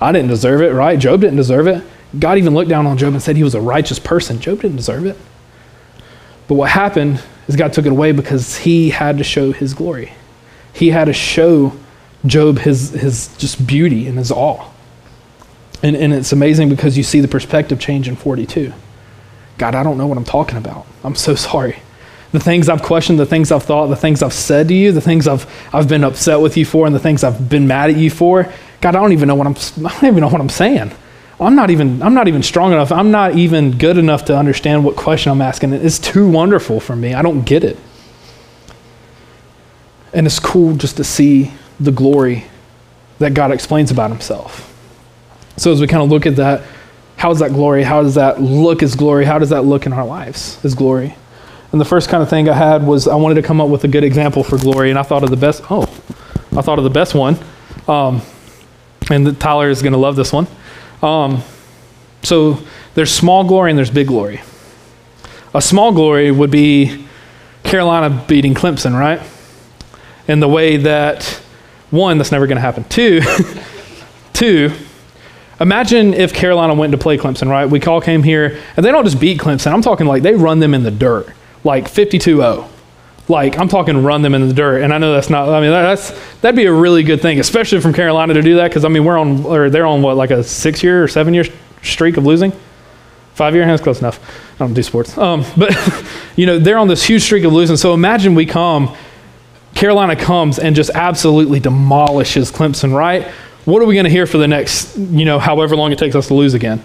[0.00, 0.98] I didn't deserve it, right?
[0.98, 1.84] Job didn't deserve it.
[2.18, 4.40] God even looked down on Job and said he was a righteous person.
[4.40, 5.16] Job didn't deserve it.
[6.48, 10.12] But what happened is God took it away because he had to show his glory.
[10.72, 11.72] He had to show
[12.26, 14.68] Job his, his just beauty and his awe.
[15.82, 18.72] And, and it's amazing because you see the perspective change in 42.
[19.58, 20.86] God, I don't know what I'm talking about.
[21.04, 21.78] I'm so sorry.
[22.32, 25.00] The things I've questioned, the things I've thought, the things I've said to you, the
[25.00, 27.96] things I've, I've been upset with you for, and the things I've been mad at
[27.96, 28.52] you for.
[28.80, 29.54] God, I don't even know what I'm,
[29.86, 30.92] I don't even know what I'm saying.
[31.40, 32.92] I'm not even, I'm not even strong enough.
[32.92, 35.72] I'm not even good enough to understand what question I'm asking.
[35.72, 37.14] It's too wonderful for me.
[37.14, 37.78] I don't get it.
[40.12, 42.44] And it's cool just to see the glory
[43.18, 44.66] that God explains about himself.
[45.56, 46.62] So as we kind of look at that,
[47.16, 47.82] how is that glory?
[47.82, 49.24] How does that look as glory?
[49.24, 51.14] How does that look in our lives as glory?
[51.72, 53.84] And the first kind of thing I had was I wanted to come up with
[53.84, 55.62] a good example for glory, and I thought of the best.
[55.70, 55.82] Oh,
[56.56, 57.38] I thought of the best one,
[57.86, 58.22] um,
[59.10, 60.46] and the, Tyler is going to love this one.
[61.02, 61.42] Um,
[62.22, 62.58] so
[62.94, 64.40] there's small glory and there's big glory.
[65.54, 67.06] A small glory would be
[67.64, 69.20] Carolina beating Clemson, right?
[70.28, 71.24] In the way that
[71.90, 72.84] one, that's never going to happen.
[72.84, 73.20] Two,
[74.32, 74.72] two,
[75.60, 77.66] imagine if Carolina went to play Clemson, right?
[77.66, 79.72] We all came here, and they don't just beat Clemson.
[79.72, 81.28] I'm talking like they run them in the dirt,
[81.64, 82.68] like 52-0.
[83.28, 85.48] Like I'm talking run them in the dirt, and I know that's not.
[85.48, 88.68] I mean, that's that'd be a really good thing, especially from Carolina to do that,
[88.68, 91.44] because I mean we're on or they're on what like a six-year or seven-year
[91.82, 92.52] streak of losing.
[93.34, 94.18] Five year, hands close enough.
[94.56, 95.72] I don't do sports, um, but
[96.34, 97.76] you know they're on this huge streak of losing.
[97.76, 98.96] So imagine we come
[99.74, 103.26] Carolina comes and just absolutely demolishes Clemson, right?
[103.64, 106.14] What are we going to hear for the next, you know, however long it takes
[106.14, 106.82] us to lose again?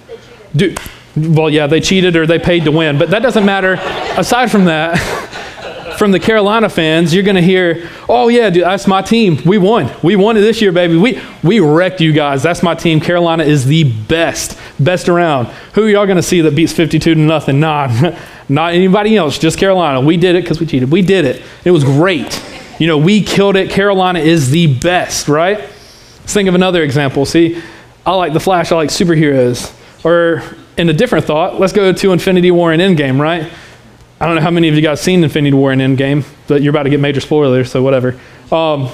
[0.55, 0.75] Do,
[1.15, 3.73] well, yeah, they cheated or they paid to win, but that doesn't matter.
[4.17, 4.95] Aside from that,
[5.97, 9.39] from the Carolina fans, you're going to hear, "Oh yeah, dude, that's my team.
[9.45, 9.91] We won.
[10.03, 10.97] We won it this year, baby.
[10.97, 12.43] We we wrecked you guys.
[12.43, 12.99] That's my team.
[12.99, 15.47] Carolina is the best, best around.
[15.73, 17.59] Who y'all going to see that beats 52 to nothing?
[17.59, 18.17] Nah,
[18.49, 19.39] not anybody else.
[19.39, 20.01] Just Carolina.
[20.01, 20.91] We did it because we cheated.
[20.91, 21.41] We did it.
[21.63, 22.43] It was great.
[22.77, 23.69] You know, we killed it.
[23.69, 25.59] Carolina is the best, right?
[25.59, 27.25] Let's think of another example.
[27.25, 27.61] See,
[28.05, 29.73] I like The Flash, I like superheroes.
[30.03, 30.43] Or
[30.77, 33.51] in a different thought, let's go to Infinity War and Endgame, right?
[34.19, 36.71] I don't know how many of you guys seen Infinity War and Endgame, but you're
[36.71, 38.19] about to get major spoilers, so whatever.
[38.51, 38.89] Um,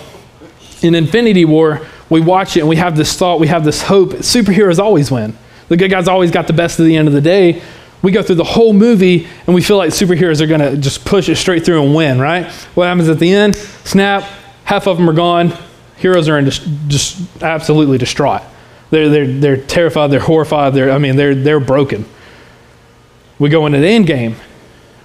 [0.82, 4.10] in Infinity War, we watch it and we have this thought, we have this hope.
[4.10, 5.38] Superheroes always win.
[5.70, 7.62] The good guys always got the best at the end of the day
[8.02, 11.06] we go through the whole movie and we feel like superheroes are going to just
[11.06, 12.48] push it straight through and win, right?
[12.76, 13.56] What happens at the end?
[13.56, 14.24] Snap,
[14.64, 15.54] half of them are gone.
[15.98, 18.42] Heroes are in just, just absolutely distraught.
[18.92, 22.06] They're, they're, they're terrified, they're horrified, they're, I mean, they're, they're broken.
[23.40, 24.36] We go into the end game.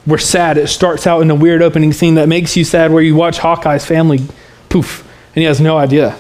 [0.07, 0.59] We're sad.
[0.59, 3.39] It starts out in a weird opening scene that makes you sad where you watch
[3.39, 4.21] Hawkeye's family
[4.69, 5.01] poof,
[5.35, 6.17] and he has no idea.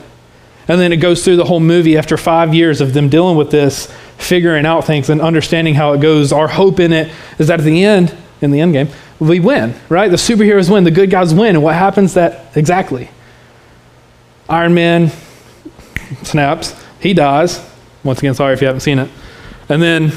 [0.69, 3.51] And then it goes through the whole movie after five years of them dealing with
[3.51, 6.33] this figuring out things and understanding how it goes.
[6.33, 8.89] Our hope in it is that at the end, in the end game,
[9.21, 10.09] we win, right?
[10.09, 11.57] The superheroes win, the good guys win.
[11.57, 13.11] And what happens that exactly?
[14.49, 15.11] Iron Man
[16.23, 16.75] snaps,
[17.07, 17.64] he dies.
[18.05, 19.11] Once again, sorry if you haven't seen it.
[19.69, 20.12] And then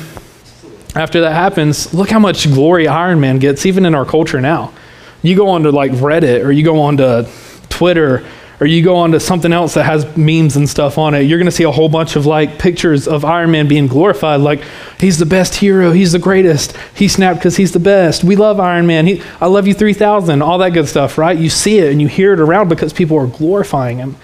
[0.95, 4.73] after that happens, look how much glory Iron Man gets, even in our culture now.
[5.21, 7.29] You go on to like Reddit or you go on to
[7.69, 8.25] Twitter
[8.59, 11.37] or you go on to something else that has memes and stuff on it, you're
[11.37, 14.41] going to see a whole bunch of like pictures of Iron Man being glorified.
[14.41, 14.61] Like,
[14.99, 15.91] he's the best hero.
[15.91, 16.75] He's the greatest.
[16.93, 18.23] He snapped because he's the best.
[18.23, 19.07] We love Iron Man.
[19.07, 21.37] He, I love you 3000, all that good stuff, right?
[21.37, 24.17] You see it and you hear it around because people are glorifying him.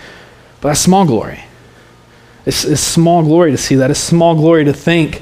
[0.60, 1.45] But that's small glory.
[2.46, 3.92] It's, it's small glory to see that.
[3.92, 5.22] It's small glory to think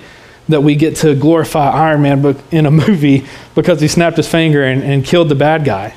[0.50, 4.64] that we get to glorify Iron Man in a movie because he snapped his finger
[4.64, 5.96] and, and killed the bad guy.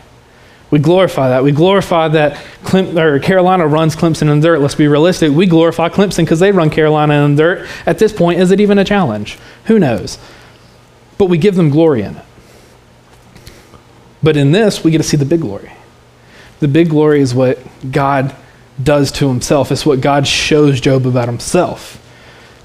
[0.70, 1.44] We glorify that.
[1.44, 4.58] We glorify that Clem, or Carolina runs Clemson in dirt.
[4.60, 5.30] Let's be realistic.
[5.30, 7.68] We glorify Clemson because they run Carolina in dirt.
[7.86, 9.38] At this point, is it even a challenge?
[9.66, 10.18] Who knows?
[11.18, 12.24] But we give them glory in it.
[14.22, 15.72] But in this, we get to see the big glory.
[16.58, 17.58] The big glory is what
[17.92, 18.34] God
[18.82, 22.02] does to himself, it's what God shows Job about himself.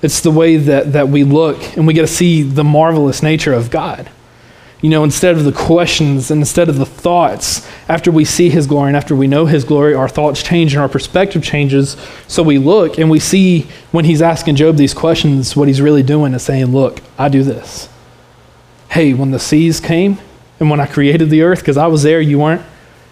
[0.01, 3.53] It's the way that, that we look and we get to see the marvelous nature
[3.53, 4.09] of God.
[4.81, 8.65] You know, instead of the questions and instead of the thoughts, after we see his
[8.65, 11.95] glory and after we know his glory, our thoughts change and our perspective changes.
[12.27, 16.01] So we look and we see when he's asking Job these questions, what he's really
[16.01, 17.89] doing is saying, Look, I do this.
[18.89, 20.17] Hey, when the seas came
[20.59, 22.63] and when I created the earth, because I was there, you weren't,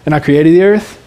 [0.04, 0.99] and I created the earth,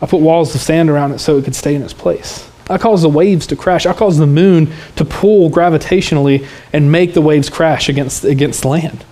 [0.00, 2.48] I put walls of sand around it so it could stay in its place.
[2.70, 3.86] I cause the waves to crash.
[3.86, 9.04] I cause the moon to pull gravitationally and make the waves crash against, against land.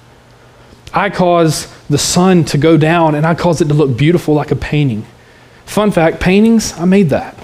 [0.93, 4.51] I cause the sun to go down and I cause it to look beautiful like
[4.51, 5.07] a painting.
[5.65, 7.37] Fun fact paintings, I made that.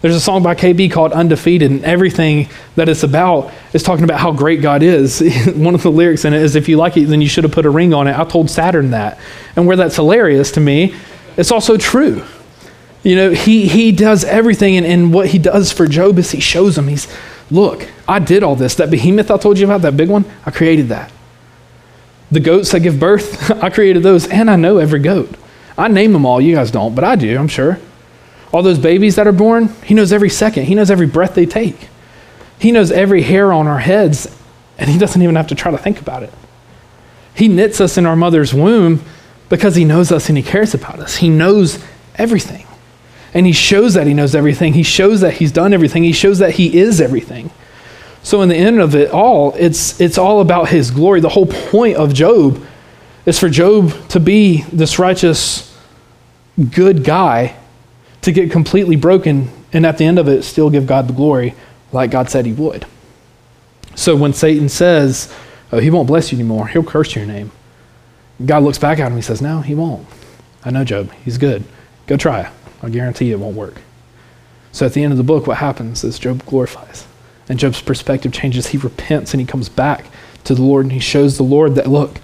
[0.00, 4.18] There's a song by KB called Undefeated, and everything that it's about is talking about
[4.18, 5.20] how great God is.
[5.54, 7.52] One of the lyrics in it is, If you like it, then you should have
[7.52, 8.18] put a ring on it.
[8.18, 9.20] I told Saturn that.
[9.54, 10.96] And where that's hilarious to me,
[11.36, 12.24] it's also true.
[13.02, 16.40] You know, he, he does everything, and, and what he does for Job is he
[16.40, 17.08] shows him, he's,
[17.50, 18.76] look, I did all this.
[18.76, 21.10] That behemoth I told you about, that big one, I created that.
[22.30, 25.34] The goats that give birth, I created those, and I know every goat.
[25.76, 26.40] I name them all.
[26.40, 27.78] You guys don't, but I do, I'm sure.
[28.52, 30.64] All those babies that are born, He knows every second.
[30.64, 31.88] He knows every breath they take.
[32.58, 34.28] He knows every hair on our heads,
[34.78, 36.32] and He doesn't even have to try to think about it.
[37.34, 39.02] He knits us in our mother's womb
[39.48, 41.16] because He knows us and He cares about us.
[41.16, 41.82] He knows
[42.14, 42.66] everything.
[43.34, 44.74] And He shows that He knows everything.
[44.74, 46.02] He shows that He's done everything.
[46.02, 47.50] He shows that He is everything.
[48.22, 51.20] So, in the end of it all, it's, it's all about his glory.
[51.20, 52.64] The whole point of Job
[53.26, 55.76] is for Job to be this righteous,
[56.70, 57.56] good guy,
[58.20, 61.54] to get completely broken, and at the end of it, still give God the glory
[61.90, 62.86] like God said he would.
[63.96, 65.34] So, when Satan says,
[65.72, 67.50] Oh, he won't bless you anymore, he'll curse your name,
[68.44, 70.06] God looks back at him and he says, No, he won't.
[70.64, 71.10] I know Job.
[71.24, 71.64] He's good.
[72.06, 72.50] Go try.
[72.82, 73.76] I guarantee it won't work.
[74.72, 77.06] So, at the end of the book, what happens is Job glorifies.
[77.48, 78.68] And Job's perspective changes.
[78.68, 80.06] He repents and he comes back
[80.44, 82.18] to the Lord and he shows the Lord that, look,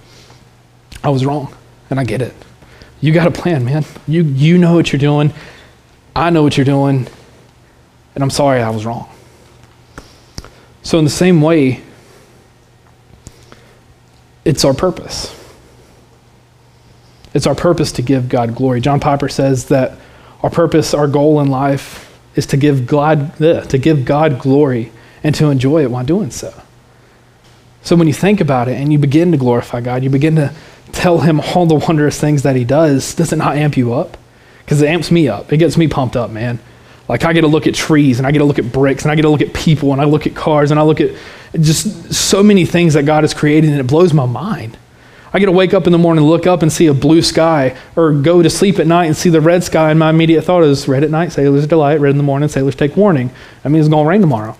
[1.03, 1.53] I was wrong
[1.89, 2.33] and I get it.
[3.01, 3.85] You got a plan, man.
[4.07, 5.33] You, you know what you're doing.
[6.15, 7.07] I know what you're doing.
[8.15, 9.09] And I'm sorry I was wrong.
[10.81, 11.83] So, in the same way,
[14.43, 15.35] it's our purpose.
[17.33, 18.81] It's our purpose to give God glory.
[18.81, 19.97] John Piper says that
[20.41, 24.91] our purpose, our goal in life, is to give God, to give God glory
[25.23, 26.53] and to enjoy it while doing so.
[27.81, 30.53] So when you think about it and you begin to glorify God, you begin to
[30.91, 34.17] tell Him all the wondrous things that He does, does it not amp you up?
[34.59, 35.51] Because it amps me up.
[35.51, 36.59] It gets me pumped up, man.
[37.07, 39.11] Like I get to look at trees and I get to look at bricks and
[39.11, 41.15] I get to look at people and I look at cars and I look at
[41.59, 44.77] just so many things that God has created and it blows my mind.
[45.31, 47.77] I get to wake up in the morning, look up and see a blue sky,
[47.95, 50.63] or go to sleep at night and see the red sky, and my immediate thought
[50.63, 53.31] is red at night, sailors delight, red in the morning, sailors take warning.
[53.63, 54.57] That means it's going to rain tomorrow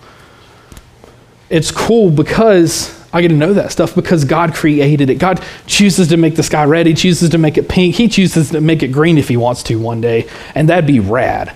[1.49, 5.15] it's cool because I get to know that stuff because God created it.
[5.15, 6.85] God chooses to make the sky red.
[6.85, 7.95] He chooses to make it pink.
[7.95, 10.29] He chooses to make it green if he wants to one day.
[10.53, 11.55] And that'd be rad.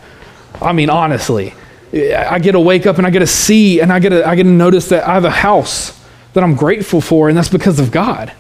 [0.62, 1.54] I mean, honestly,
[1.94, 4.36] I get to wake up and I get to see and I get to, I
[4.36, 6.00] get to notice that I have a house
[6.34, 8.34] that I'm grateful for, and that's because of God.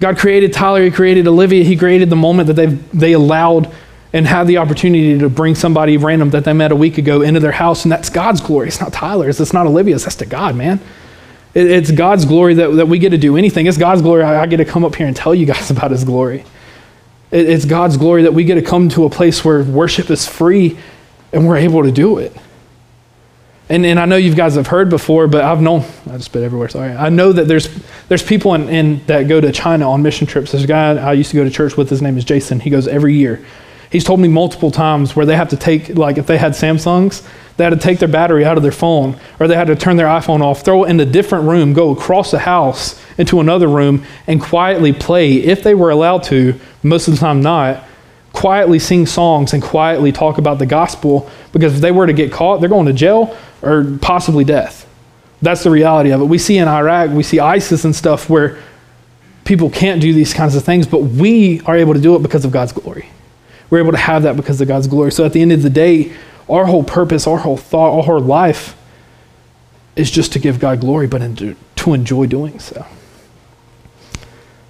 [0.00, 3.72] God created Tyler, He created Olivia, He created the moment that they they allowed
[4.12, 7.40] and had the opportunity to bring somebody random that they met a week ago into
[7.40, 8.68] their house, and that's God's glory.
[8.68, 10.80] It's not Tyler's, it's not Olivia's, that's to God, man.
[11.54, 13.66] It, it's God's glory that, that we get to do anything.
[13.66, 15.90] It's God's glory I, I get to come up here and tell you guys about
[15.90, 16.44] His glory.
[17.30, 20.26] It, it's God's glory that we get to come to a place where worship is
[20.26, 20.78] free
[21.32, 22.34] and we're able to do it.
[23.70, 26.42] And, and I know you guys have heard before, but I've known, I just spit
[26.42, 26.92] everywhere, sorry.
[26.92, 27.68] I know that there's,
[28.08, 30.52] there's people in, in, that go to China on mission trips.
[30.52, 32.60] There's a guy I used to go to church with, his name is Jason.
[32.60, 33.44] He goes every year
[33.90, 37.26] He's told me multiple times where they have to take, like if they had Samsungs,
[37.56, 39.96] they had to take their battery out of their phone or they had to turn
[39.96, 43.66] their iPhone off, throw it in a different room, go across the house into another
[43.66, 47.82] room, and quietly play, if they were allowed to, most of the time not,
[48.34, 52.30] quietly sing songs and quietly talk about the gospel because if they were to get
[52.30, 54.86] caught, they're going to jail or possibly death.
[55.40, 56.24] That's the reality of it.
[56.24, 58.58] We see in Iraq, we see ISIS and stuff where
[59.44, 62.44] people can't do these kinds of things, but we are able to do it because
[62.44, 63.08] of God's glory.
[63.70, 65.12] We're able to have that because of God's glory.
[65.12, 66.12] So at the end of the day,
[66.48, 68.76] our whole purpose, our whole thought, our whole life
[69.96, 71.36] is just to give God glory, but
[71.76, 72.86] to enjoy doing so.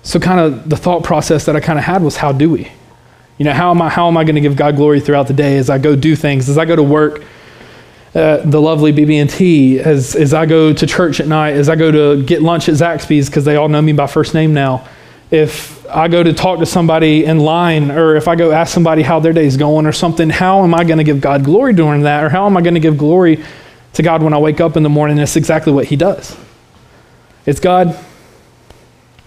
[0.03, 2.73] So, kind of the thought process that I kind of had was how do we?
[3.37, 5.35] You know, how am I, how am I going to give God glory throughout the
[5.35, 7.23] day as I go do things, as I go to work,
[8.15, 11.91] uh, the lovely BB&T, as, as I go to church at night, as I go
[11.91, 14.89] to get lunch at Zaxby's because they all know me by first name now.
[15.31, 19.03] If I go to talk to somebody in line or if I go ask somebody
[19.03, 22.03] how their day's going or something, how am I going to give God glory during
[22.03, 22.25] that?
[22.25, 23.45] Or how am I going to give glory
[23.93, 25.17] to God when I wake up in the morning?
[25.17, 26.35] That's exactly what He does.
[27.45, 27.99] It's God,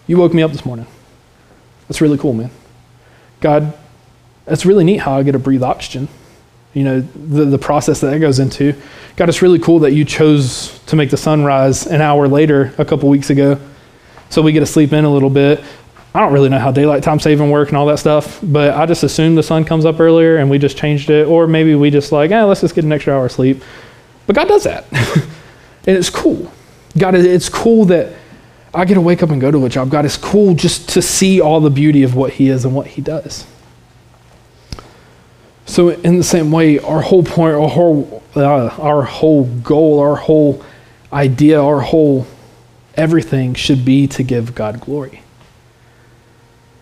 [0.07, 0.87] you woke me up this morning.
[1.87, 2.49] That's really cool, man.
[3.41, 3.77] God,
[4.45, 6.07] that's really neat how I get to breathe oxygen.
[6.73, 8.73] You know, the, the process that that goes into.
[9.17, 12.73] God, it's really cool that you chose to make the sun rise an hour later
[12.77, 13.59] a couple weeks ago
[14.31, 15.61] so we get to sleep in a little bit.
[16.13, 18.85] I don't really know how daylight time saving work and all that stuff, but I
[18.85, 21.89] just assume the sun comes up earlier and we just changed it, or maybe we
[21.89, 23.61] just like, eh, let's just get an extra hour of sleep.
[24.27, 26.51] But God does that, and it's cool.
[26.97, 28.13] God, it's cool that
[28.73, 29.89] I get to wake up and go to a job.
[29.89, 32.87] God, it's cool just to see all the beauty of what He is and what
[32.87, 33.45] He does.
[35.71, 40.17] So, in the same way, our whole point, our whole, uh, our whole goal, our
[40.17, 40.61] whole
[41.13, 42.27] idea, our whole
[42.95, 45.23] everything should be to give God glory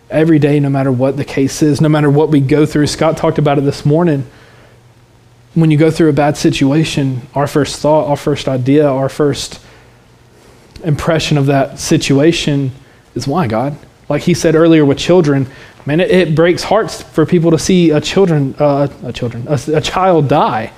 [0.10, 2.88] every day, no matter what the case is, no matter what we go through.
[2.88, 4.26] Scott talked about it this morning.
[5.54, 9.62] When you go through a bad situation, our first thought, our first idea, our first
[10.84, 12.72] impression of that situation
[13.14, 13.78] is why, God?
[14.10, 15.48] Like he said earlier with children,
[15.86, 19.60] man, it, it breaks hearts for people to see a children, uh, a children, a,
[19.74, 20.74] a child die.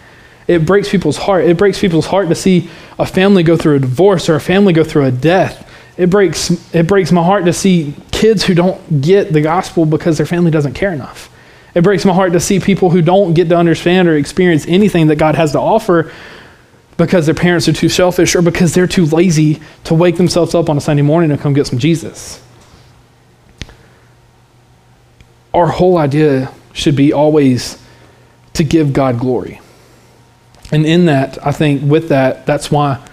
[0.47, 1.45] It breaks people's heart.
[1.45, 4.73] It breaks people's heart to see a family go through a divorce or a family
[4.73, 5.67] go through a death.
[5.97, 10.17] It breaks, it breaks my heart to see kids who don't get the gospel because
[10.17, 11.29] their family doesn't care enough.
[11.73, 15.07] It breaks my heart to see people who don't get to understand or experience anything
[15.07, 16.11] that God has to offer
[16.97, 20.69] because their parents are too selfish or because they're too lazy to wake themselves up
[20.69, 22.41] on a Sunday morning and come get some Jesus.
[25.53, 27.81] Our whole idea should be always
[28.53, 29.59] to give God glory.
[30.71, 33.05] And in that, I think with that, that's why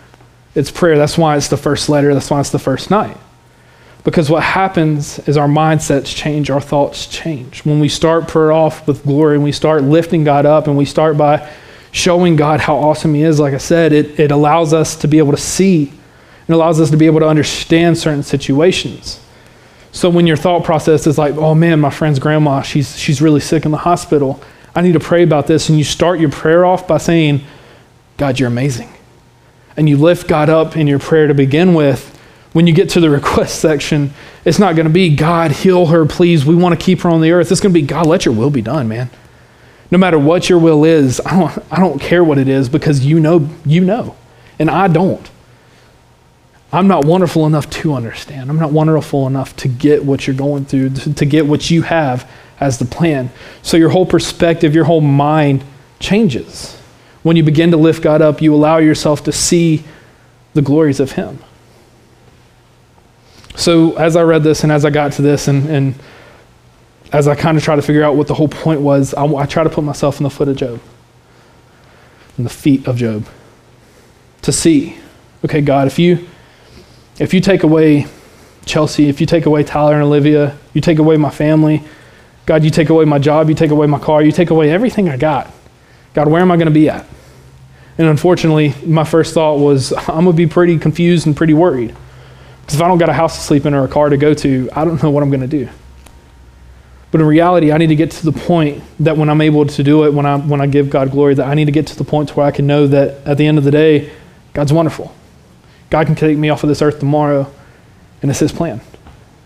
[0.54, 0.96] it's prayer.
[0.96, 2.14] That's why it's the first letter.
[2.14, 3.16] That's why it's the first night.
[4.04, 7.64] Because what happens is our mindsets change, our thoughts change.
[7.64, 10.84] When we start prayer off with glory and we start lifting God up and we
[10.84, 11.50] start by
[11.90, 15.18] showing God how awesome He is, like I said, it, it allows us to be
[15.18, 15.92] able to see
[16.46, 19.20] and allows us to be able to understand certain situations.
[19.98, 23.40] So when your thought process is like, oh man, my friend's grandma, she's, she's really
[23.40, 24.40] sick in the hospital.
[24.72, 25.68] I need to pray about this.
[25.68, 27.40] And you start your prayer off by saying,
[28.16, 28.92] God, you're amazing.
[29.76, 32.16] And you lift God up in your prayer to begin with.
[32.52, 36.06] When you get to the request section, it's not going to be, God, heal her,
[36.06, 36.46] please.
[36.46, 37.50] We want to keep her on the earth.
[37.50, 39.10] It's going to be, God, let your will be done, man
[39.90, 43.04] no matter what your will is, I don't, I don't care what it is because
[43.04, 44.16] you know, you know,
[44.58, 45.30] and I don't.
[46.70, 48.50] I'm not wonderful enough to understand.
[48.50, 52.30] I'm not wonderful enough to get what you're going through, to, get what you have
[52.60, 53.30] as the plan.
[53.62, 55.64] So your whole perspective, your whole mind
[55.98, 56.78] changes.
[57.22, 59.82] When you begin to lift God up, you allow yourself to see
[60.52, 61.38] the glories of Him.
[63.56, 65.94] So as I read this and as I got to this and, and
[67.12, 69.46] as I kind of try to figure out what the whole point was, I, I
[69.46, 70.80] try to put myself in the foot of Job,
[72.36, 73.26] in the feet of Job,
[74.42, 74.98] to see,
[75.44, 76.28] okay, God, if you
[77.18, 78.06] if you take away
[78.64, 81.82] Chelsea, if you take away Tyler and Olivia, you take away my family,
[82.46, 85.08] God, you take away my job, you take away my car, you take away everything
[85.08, 85.50] I got.
[86.14, 87.06] God, where am I going to be at?
[87.98, 91.94] And unfortunately, my first thought was, I'm going to be pretty confused and pretty worried.
[92.62, 94.34] Because if I don't got a house to sleep in or a car to go
[94.34, 95.68] to, I don't know what I'm going to do.
[97.10, 99.82] But in reality, I need to get to the point that when I'm able to
[99.82, 101.96] do it, when I, when I give God glory, that I need to get to
[101.96, 104.10] the point where I can know that at the end of the day,
[104.52, 105.14] God's wonderful.
[105.90, 107.50] God can take me off of this earth tomorrow,
[108.20, 108.80] and it's His plan.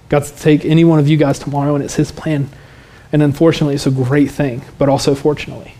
[0.08, 2.48] God's to take any one of you guys tomorrow, and it's His plan.
[3.12, 5.74] And unfortunately, it's a great thing, but also fortunately,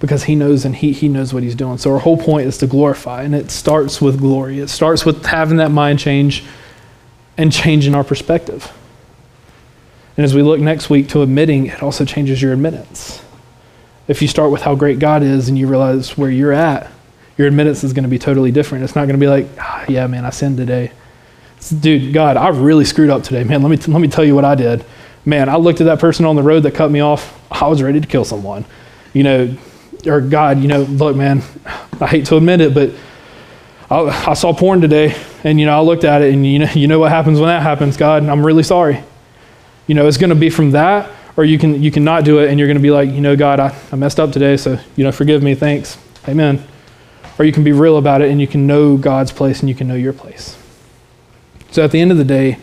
[0.00, 1.78] because He knows and He, he knows what He's doing.
[1.78, 4.60] So our whole point is to glorify, and it starts with glory.
[4.60, 6.44] It starts with having that mind change
[7.36, 8.72] and changing our perspective.
[10.16, 13.22] And as we look next week to admitting, it also changes your admittance.
[14.08, 16.90] If you start with how great God is and you realize where you're at,
[17.42, 18.84] your admittance is going to be totally different.
[18.84, 20.92] It's not going to be like, ah, yeah, man, I sinned today.
[21.56, 23.62] It's, Dude, God, I really screwed up today, man.
[23.62, 24.84] Let me, t- let me tell you what I did.
[25.24, 27.36] man, I looked at that person on the road that cut me off.
[27.50, 28.64] I was ready to kill someone.
[29.12, 29.56] You know,
[30.06, 31.42] or God, you know, look, man,
[32.00, 32.92] I hate to admit it, but
[33.90, 36.70] I, I saw porn today, and you know, I looked at it, and you know,
[36.74, 37.96] you know what happens when that happens.
[37.96, 39.02] God, I'm really sorry.
[39.88, 42.38] You know, it's going to be from that, or you can you can not do
[42.38, 44.56] it, and you're going to be like, you know, God, I, I messed up today,
[44.56, 46.64] so you know, forgive me, thanks, Amen.
[47.38, 49.74] Or you can be real about it, and you can know God's place, and you
[49.74, 50.56] can know your place.
[51.70, 52.58] So at the end of the day,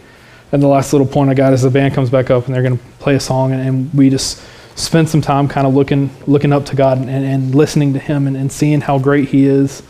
[0.51, 2.63] and the last little point I got is the band comes back up, and they're
[2.63, 4.41] going to play a song, and, and we just
[4.75, 8.27] spend some time kind of looking looking up to God and, and listening to Him
[8.27, 9.83] and, and seeing how great He is.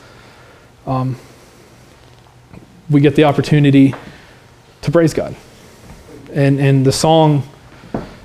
[0.87, 1.17] Um,
[2.89, 3.93] we get the opportunity
[4.81, 5.35] to praise God.
[6.33, 7.43] And, and the song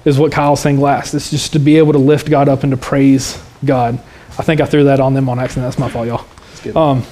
[0.05, 1.15] is what Kyle sang last.
[1.15, 3.99] It's just to be able to lift God up and to praise God.
[4.39, 5.67] I think I threw that on them on accident.
[5.67, 6.27] That's my fault, y'all.
[6.73, 7.05] Um,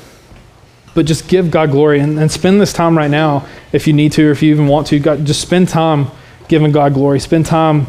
[0.95, 4.13] but just give God glory and, and spend this time right now, if you need
[4.13, 4.99] to, or if you even want to.
[4.99, 6.09] God, just spend time
[6.49, 7.19] giving God glory.
[7.19, 7.87] Spend time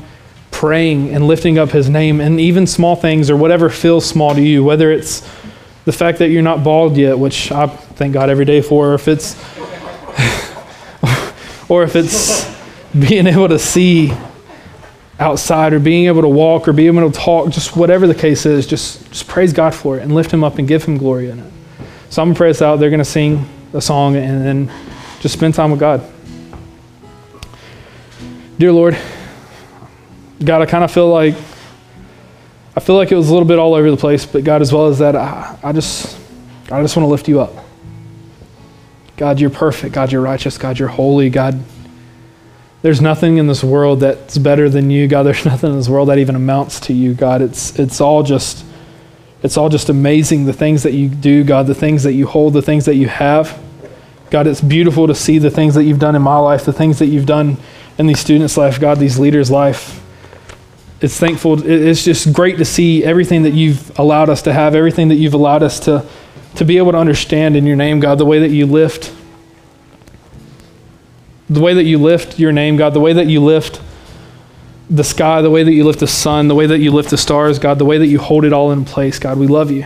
[0.52, 4.42] praying and lifting up His name, and even small things or whatever feels small to
[4.42, 5.28] you, whether it's
[5.86, 8.94] the fact that you're not bald yet, which I thank God every day for, or
[8.94, 9.34] if it's
[11.70, 12.50] or if it's
[12.98, 14.14] being able to see
[15.20, 18.46] outside or being able to walk or being able to talk, just whatever the case
[18.46, 21.30] is, just, just praise God for it and lift him up and give him glory
[21.30, 21.53] in it.
[22.14, 22.76] So I'm gonna pray us out.
[22.76, 23.44] They're gonna sing
[23.74, 24.72] a song and then
[25.20, 26.08] just spend time with God.
[28.60, 28.96] Dear Lord,
[30.46, 31.34] God, I kind of feel like
[32.78, 34.72] I feel like it was a little bit all over the place, but God, as
[34.72, 36.16] well as that, I, I just,
[36.72, 37.66] I just want to lift you up.
[39.18, 39.96] God, you're perfect.
[39.96, 40.60] God, you're righteous.
[40.60, 41.32] God, you're holy.
[41.32, 41.60] God,
[42.84, 45.08] there's nothing in this world that's better than you.
[45.08, 47.16] God, there's nothing in this world that even amounts to you.
[47.16, 48.64] God, it's, it's all just,
[49.44, 50.46] it's all just amazing.
[50.46, 53.08] The things that you do, God, the things that you hold, the things that you
[53.08, 53.62] have.
[54.30, 57.00] God, it's beautiful to see the things that you've done in my life, the things
[57.00, 57.58] that you've done
[58.00, 60.00] in these students' life, God, these leaders' life
[61.04, 61.62] it's thankful.
[61.68, 65.34] It's just great to see everything that you've allowed us to have, everything that you've
[65.34, 66.06] allowed us to,
[66.56, 69.14] to be able to understand in your name, God, the way that you lift,
[71.50, 73.82] the way that you lift your name, God, the way that you lift
[74.90, 77.18] the sky, the way that you lift the sun, the way that you lift the
[77.18, 79.86] stars, God, the way that you hold it all in place, God, we love you.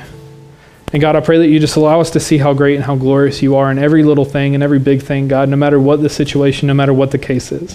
[0.94, 2.96] And God, I pray that you just allow us to see how great and how
[2.96, 6.02] glorious you are in every little thing and every big thing, God, no matter what
[6.02, 7.74] the situation, no matter what the case is.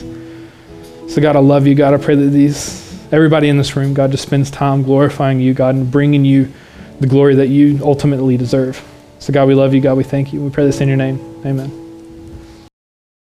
[1.13, 1.75] So, God, I love you.
[1.75, 5.53] God, I pray that these everybody in this room, God, just spends time glorifying you,
[5.53, 6.51] God, and bringing you
[7.01, 8.83] the glory that you ultimately deserve.
[9.19, 9.83] So, God, we love you.
[9.83, 10.41] God, we thank you.
[10.41, 11.21] We pray this in your name.
[11.45, 11.82] Amen.